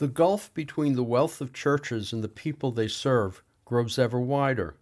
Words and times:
The 0.00 0.08
gulf 0.08 0.50
between 0.54 0.94
the 0.94 1.04
wealth 1.04 1.42
of 1.42 1.52
churches 1.52 2.10
and 2.10 2.24
the 2.24 2.28
people 2.28 2.72
they 2.72 2.88
serve 2.88 3.42
grows 3.66 3.98
ever 3.98 4.18
wider. 4.18 4.76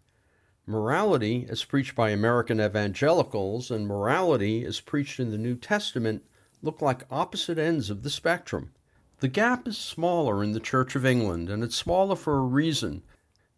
Morality, 0.64 1.44
as 1.48 1.64
preached 1.64 1.96
by 1.96 2.10
American 2.10 2.60
evangelicals, 2.60 3.68
and 3.68 3.88
morality, 3.88 4.64
as 4.64 4.78
preached 4.78 5.18
in 5.18 5.32
the 5.32 5.36
New 5.36 5.56
Testament, 5.56 6.24
look 6.62 6.80
like 6.80 7.02
opposite 7.10 7.58
ends 7.58 7.90
of 7.90 8.04
the 8.04 8.10
spectrum. 8.10 8.70
The 9.18 9.26
gap 9.26 9.66
is 9.66 9.76
smaller 9.76 10.44
in 10.44 10.52
the 10.52 10.60
Church 10.60 10.94
of 10.94 11.04
England, 11.04 11.50
and 11.50 11.64
it's 11.64 11.74
smaller 11.74 12.14
for 12.14 12.36
a 12.36 12.42
reason. 12.42 13.02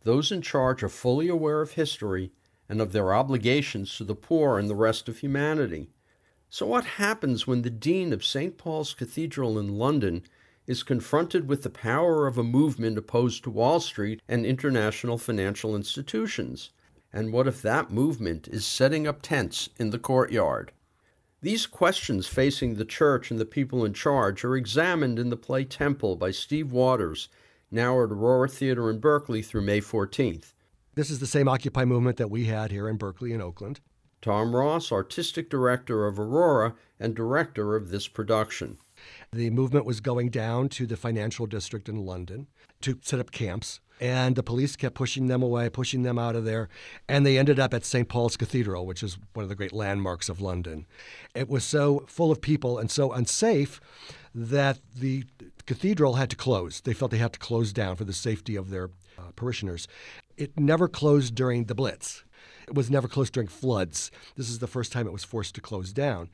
Those 0.02 0.32
in 0.32 0.40
charge 0.40 0.82
are 0.82 0.88
fully 0.88 1.28
aware 1.28 1.60
of 1.60 1.72
history 1.72 2.32
and 2.70 2.80
of 2.80 2.92
their 2.92 3.12
obligations 3.12 3.94
to 3.98 4.04
the 4.04 4.14
poor 4.14 4.58
and 4.58 4.70
the 4.70 4.74
rest 4.74 5.10
of 5.10 5.18
humanity. 5.18 5.90
So, 6.48 6.64
what 6.64 6.96
happens 6.96 7.46
when 7.46 7.60
the 7.60 7.68
Dean 7.68 8.14
of 8.14 8.24
St. 8.24 8.56
Paul's 8.56 8.94
Cathedral 8.94 9.58
in 9.58 9.76
London 9.76 10.22
is 10.66 10.82
confronted 10.82 11.48
with 11.48 11.62
the 11.62 11.70
power 11.70 12.26
of 12.26 12.38
a 12.38 12.44
movement 12.44 12.98
opposed 12.98 13.44
to 13.44 13.50
Wall 13.50 13.80
Street 13.80 14.20
and 14.28 14.46
international 14.46 15.18
financial 15.18 15.74
institutions? 15.74 16.70
And 17.12 17.32
what 17.32 17.48
if 17.48 17.60
that 17.62 17.90
movement 17.90 18.48
is 18.48 18.64
setting 18.64 19.06
up 19.06 19.22
tents 19.22 19.68
in 19.78 19.90
the 19.90 19.98
courtyard? 19.98 20.72
These 21.42 21.66
questions 21.66 22.26
facing 22.26 22.74
the 22.74 22.84
church 22.84 23.30
and 23.30 23.40
the 23.40 23.46
people 23.46 23.84
in 23.84 23.94
charge 23.94 24.44
are 24.44 24.56
examined 24.56 25.18
in 25.18 25.30
the 25.30 25.36
play 25.36 25.64
Temple 25.64 26.16
by 26.16 26.30
Steve 26.30 26.70
Waters, 26.70 27.28
now 27.70 28.02
at 28.02 28.10
Aurora 28.10 28.48
Theater 28.48 28.90
in 28.90 28.98
Berkeley 28.98 29.40
through 29.40 29.62
May 29.62 29.80
14th. 29.80 30.52
This 30.94 31.10
is 31.10 31.18
the 31.18 31.26
same 31.26 31.48
Occupy 31.48 31.84
movement 31.86 32.18
that 32.18 32.30
we 32.30 32.44
had 32.44 32.70
here 32.70 32.88
in 32.88 32.96
Berkeley 32.96 33.32
and 33.32 33.42
Oakland. 33.42 33.80
Tom 34.20 34.54
Ross, 34.54 34.92
artistic 34.92 35.48
director 35.48 36.06
of 36.06 36.18
Aurora 36.18 36.74
and 36.98 37.14
director 37.14 37.74
of 37.74 37.90
this 37.90 38.06
production. 38.06 38.76
The 39.32 39.50
movement 39.50 39.84
was 39.84 40.00
going 40.00 40.30
down 40.30 40.68
to 40.70 40.86
the 40.86 40.96
financial 40.96 41.46
district 41.46 41.88
in 41.88 42.04
London 42.04 42.46
to 42.82 42.98
set 43.02 43.20
up 43.20 43.30
camps. 43.30 43.80
And 44.00 44.34
the 44.34 44.42
police 44.42 44.76
kept 44.76 44.94
pushing 44.94 45.26
them 45.26 45.42
away, 45.42 45.68
pushing 45.68 46.04
them 46.04 46.18
out 46.18 46.34
of 46.34 46.46
there. 46.46 46.70
And 47.06 47.26
they 47.26 47.36
ended 47.36 47.60
up 47.60 47.74
at 47.74 47.84
St. 47.84 48.08
Paul's 48.08 48.36
Cathedral, 48.36 48.86
which 48.86 49.02
is 49.02 49.18
one 49.34 49.42
of 49.42 49.50
the 49.50 49.54
great 49.54 49.74
landmarks 49.74 50.30
of 50.30 50.40
London. 50.40 50.86
It 51.34 51.50
was 51.50 51.64
so 51.64 52.06
full 52.06 52.32
of 52.32 52.40
people 52.40 52.78
and 52.78 52.90
so 52.90 53.12
unsafe 53.12 53.78
that 54.34 54.78
the 54.96 55.24
cathedral 55.66 56.14
had 56.14 56.30
to 56.30 56.36
close. 56.36 56.80
They 56.80 56.94
felt 56.94 57.10
they 57.10 57.18
had 57.18 57.34
to 57.34 57.38
close 57.38 57.72
down 57.72 57.96
for 57.96 58.04
the 58.04 58.12
safety 58.14 58.56
of 58.56 58.70
their 58.70 58.90
uh, 59.18 59.32
parishioners. 59.36 59.86
It 60.36 60.58
never 60.58 60.88
closed 60.88 61.34
during 61.34 61.64
the 61.64 61.74
Blitz. 61.74 62.24
It 62.66 62.74
was 62.74 62.90
never 62.90 63.08
closed 63.08 63.34
during 63.34 63.48
floods. 63.48 64.10
This 64.36 64.48
is 64.48 64.60
the 64.60 64.66
first 64.66 64.92
time 64.92 65.06
it 65.06 65.12
was 65.12 65.24
forced 65.24 65.54
to 65.56 65.60
close 65.60 65.92
down. 65.92 66.30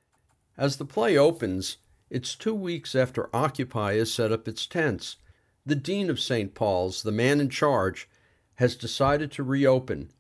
As 0.57 0.77
the 0.77 0.85
play 0.85 1.17
opens, 1.17 1.79
it's 2.11 2.35
two 2.35 2.55
weeks 2.55 2.95
after 2.95 3.35
Occupy 3.35 3.97
has 3.97 4.13
set 4.13 4.33
up 4.33 4.47
its 4.47 4.67
tents. 4.67 5.17
The 5.65 5.75
Dean 5.75 6.09
of 6.09 6.21
St. 6.21 6.55
Paul's, 6.55 7.03
the 7.03 7.13
man 7.13 7.41
in 7.41 7.49
charge, 7.49 8.09
has 8.57 8.77
decided 8.77 9.33
to 9.33 9.43
reopen. 9.43 10.11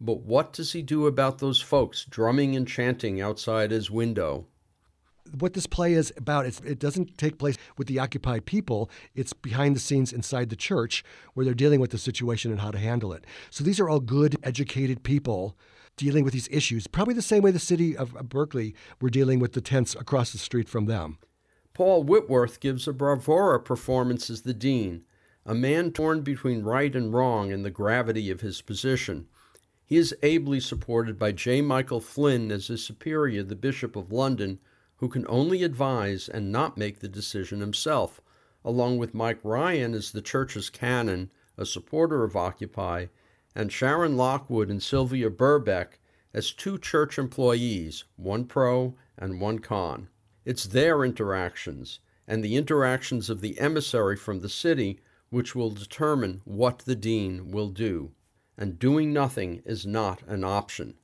But 0.00 0.20
what 0.20 0.52
does 0.52 0.72
he 0.72 0.82
do 0.82 1.06
about 1.06 1.38
those 1.38 1.60
folks 1.60 2.04
drumming 2.04 2.54
and 2.54 2.68
chanting 2.68 3.20
outside 3.20 3.70
his 3.70 3.90
window? 3.90 4.46
what 5.38 5.54
this 5.54 5.66
play 5.66 5.94
is 5.94 6.12
about 6.16 6.46
it 6.46 6.78
doesn't 6.78 7.16
take 7.16 7.38
place 7.38 7.56
with 7.78 7.88
the 7.88 7.98
occupied 7.98 8.44
people 8.44 8.90
it's 9.14 9.32
behind 9.32 9.74
the 9.74 9.80
scenes 9.80 10.12
inside 10.12 10.50
the 10.50 10.56
church 10.56 11.02
where 11.32 11.44
they're 11.44 11.54
dealing 11.54 11.80
with 11.80 11.90
the 11.90 11.98
situation 11.98 12.50
and 12.50 12.60
how 12.60 12.70
to 12.70 12.78
handle 12.78 13.12
it 13.12 13.24
so 13.50 13.64
these 13.64 13.80
are 13.80 13.88
all 13.88 14.00
good 14.00 14.36
educated 14.42 15.02
people 15.02 15.56
dealing 15.96 16.24
with 16.24 16.32
these 16.32 16.48
issues 16.50 16.86
probably 16.86 17.14
the 17.14 17.22
same 17.22 17.42
way 17.42 17.50
the 17.50 17.58
city 17.58 17.96
of 17.96 18.12
berkeley 18.28 18.74
were 19.00 19.10
dealing 19.10 19.38
with 19.38 19.52
the 19.52 19.60
tents 19.60 19.94
across 19.94 20.32
the 20.32 20.38
street 20.38 20.68
from 20.68 20.86
them. 20.86 21.18
Paul 21.72 22.04
whitworth 22.04 22.60
gives 22.60 22.86
a 22.86 22.92
bravura 22.92 23.60
performance 23.60 24.30
as 24.30 24.42
the 24.42 24.54
dean 24.54 25.04
a 25.46 25.54
man 25.54 25.92
torn 25.92 26.22
between 26.22 26.62
right 26.62 26.96
and 26.96 27.12
wrong 27.12 27.50
in 27.50 27.62
the 27.62 27.70
gravity 27.70 28.30
of 28.30 28.40
his 28.40 28.62
position. 28.62 29.26
He 29.84 29.96
is 29.96 30.16
ably 30.22 30.60
supported 30.60 31.18
by 31.18 31.32
j. 31.32 31.60
Michael 31.60 32.00
flynn 32.00 32.50
as 32.50 32.68
his 32.68 32.82
superior 32.82 33.42
the 33.42 33.54
bishop 33.54 33.94
of 33.96 34.10
london 34.10 34.58
who 34.96 35.08
can 35.08 35.26
only 35.28 35.62
advise 35.62 36.28
and 36.28 36.50
not 36.50 36.78
make 36.78 37.00
the 37.00 37.08
decision 37.08 37.60
himself, 37.60 38.22
along 38.64 38.96
with 38.96 39.12
Mike 39.12 39.40
Ryan 39.42 39.92
as 39.92 40.12
the 40.12 40.22
church's 40.22 40.70
canon, 40.70 41.30
a 41.58 41.66
supporter 41.66 42.24
of 42.24 42.36
Occupy, 42.36 43.06
and 43.54 43.72
Sharon 43.72 44.16
Lockwood 44.16 44.70
and 44.70 44.82
Sylvia 44.82 45.30
Burbeck 45.30 45.98
as 46.32 46.52
two 46.52 46.78
church 46.78 47.18
employees, 47.18 48.04
one 48.16 48.44
pro 48.44 48.94
and 49.16 49.40
one 49.40 49.58
con. 49.58 50.08
It's 50.44 50.64
their 50.64 51.04
interactions 51.04 52.00
and 52.26 52.42
the 52.42 52.56
interactions 52.56 53.30
of 53.30 53.40
the 53.40 53.58
emissary 53.58 54.16
from 54.16 54.40
the 54.40 54.48
city 54.48 55.00
which 55.30 55.54
will 55.54 55.70
determine 55.70 56.40
what 56.44 56.80
the 56.80 56.96
dean 56.96 57.50
will 57.50 57.68
do. 57.68 58.12
And 58.56 58.78
doing 58.78 59.12
nothing 59.12 59.62
is 59.64 59.86
not 59.86 60.22
an 60.26 60.44
option. 60.44 60.94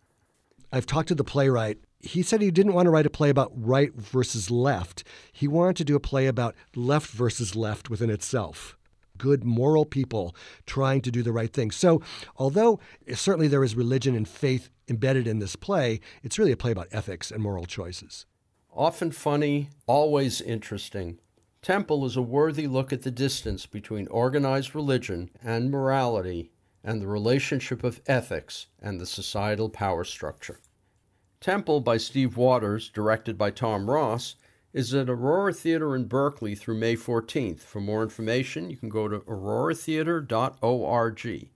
I've 0.73 0.87
talked 0.87 1.09
to 1.09 1.15
the 1.15 1.25
playwright 1.25 1.79
he 2.01 2.23
said 2.23 2.41
he 2.41 2.51
didn't 2.51 2.73
want 2.73 2.87
to 2.87 2.91
write 2.91 3.07
a 3.07 3.11
play 3.11 3.29
about 3.29 3.53
right 3.55 3.95
versus 3.95 4.51
left. 4.51 5.05
He 5.33 5.47
wanted 5.47 5.77
to 5.77 5.85
do 5.85 5.97
a 5.97 6.01
play 6.01 6.27
about 6.27 6.55
left 6.75 7.11
versus 7.11 7.55
left 7.55 7.91
within 7.91 8.11
itself. 8.11 8.77
Good 9.21 9.45
moral 9.45 9.85
people 9.85 10.35
trying 10.65 11.03
to 11.03 11.11
do 11.11 11.23
the 11.23 11.33
right 11.33 11.53
thing. 11.53 11.71
So, 11.71 12.01
although 12.39 12.81
certainly 13.15 13.49
there 13.49 13.63
is 13.63 13.77
religion 13.77 14.17
and 14.17 14.27
faith 14.27 14.71
embedded 14.89 15.27
in 15.27 15.41
this 15.41 15.57
play, 15.57 16.01
it's 16.23 16.39
really 16.39 16.53
a 16.53 16.57
play 16.57 16.73
about 16.73 16.89
ethics 16.91 17.31
and 17.31 17.43
moral 17.43 17.67
choices. 17.67 18.25
Often 18.73 19.13
funny, 19.13 19.69
always 19.87 20.41
interesting. 20.41 21.19
Temple 21.61 22.07
is 22.07 22.17
a 22.17 22.23
worthy 22.23 22.67
look 22.67 22.95
at 22.95 23.03
the 23.03 23.11
distance 23.11 23.67
between 23.67 24.09
organized 24.09 24.75
religion 24.75 25.29
and 25.43 25.71
morality 25.71 26.51
and 26.83 27.03
the 27.03 27.07
relationship 27.07 27.85
of 27.85 28.01
ethics 28.07 28.69
and 28.81 28.99
the 28.99 29.05
societal 29.05 29.69
power 29.69 30.05
structure. 30.05 30.61
Temple 31.41 31.81
by 31.81 31.99
Steve 31.99 32.39
Waters, 32.39 32.89
directed 32.89 33.37
by 33.37 33.51
Tom 33.51 33.91
Ross, 33.91 34.37
is 34.73 34.95
at 34.95 35.11
Aurora 35.11 35.53
Theater 35.53 35.97
in 35.97 36.05
Berkeley 36.05 36.55
through 36.55 36.77
May 36.77 36.95
14th. 36.95 37.59
For 37.61 37.81
more 37.81 38.05
information, 38.05 38.71
you 38.71 38.77
can 38.77 38.89
go 38.89 39.09
to 39.09 39.19
auroratheater.org. 39.21 41.49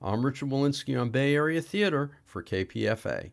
I'm 0.00 0.24
Richard 0.24 0.48
Wolinsky 0.48 0.98
on 0.98 1.10
Bay 1.10 1.34
Area 1.34 1.60
Theater 1.60 2.12
for 2.24 2.42
KPFA. 2.42 3.32